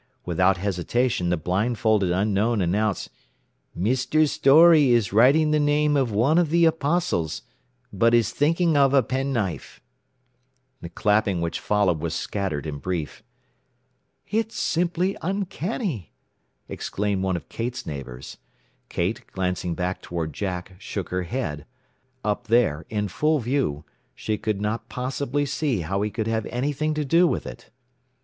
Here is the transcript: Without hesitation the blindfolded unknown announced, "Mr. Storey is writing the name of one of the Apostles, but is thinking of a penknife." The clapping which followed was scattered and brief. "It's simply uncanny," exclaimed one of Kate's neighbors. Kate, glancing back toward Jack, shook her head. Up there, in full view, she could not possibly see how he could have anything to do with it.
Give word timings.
Without 0.25 0.57
hesitation 0.57 1.29
the 1.29 1.37
blindfolded 1.37 2.09
unknown 2.11 2.59
announced, 2.59 3.11
"Mr. 3.77 4.27
Storey 4.27 4.89
is 4.93 5.13
writing 5.13 5.51
the 5.51 5.59
name 5.59 5.95
of 5.95 6.11
one 6.11 6.39
of 6.39 6.49
the 6.49 6.65
Apostles, 6.65 7.43
but 7.93 8.11
is 8.15 8.31
thinking 8.31 8.75
of 8.75 8.95
a 8.95 9.03
penknife." 9.03 9.79
The 10.81 10.89
clapping 10.89 11.39
which 11.39 11.59
followed 11.59 11.99
was 11.99 12.15
scattered 12.15 12.65
and 12.65 12.81
brief. 12.81 13.21
"It's 14.27 14.57
simply 14.59 15.15
uncanny," 15.21 16.11
exclaimed 16.67 17.21
one 17.21 17.35
of 17.35 17.47
Kate's 17.47 17.85
neighbors. 17.85 18.37
Kate, 18.89 19.21
glancing 19.31 19.75
back 19.75 20.01
toward 20.01 20.33
Jack, 20.33 20.71
shook 20.79 21.09
her 21.09 21.21
head. 21.21 21.67
Up 22.23 22.47
there, 22.47 22.87
in 22.89 23.07
full 23.07 23.37
view, 23.37 23.85
she 24.15 24.39
could 24.39 24.59
not 24.59 24.89
possibly 24.89 25.45
see 25.45 25.81
how 25.81 26.01
he 26.01 26.09
could 26.09 26.25
have 26.25 26.47
anything 26.47 26.95
to 26.95 27.05
do 27.05 27.27
with 27.27 27.45
it. 27.45 27.69